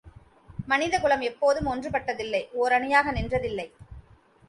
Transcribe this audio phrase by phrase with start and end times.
[0.67, 3.69] மனிதகுலம் எப்போதும் ஒன்று பட்டதில்லை ஓரணியாக நின்றதில்லை!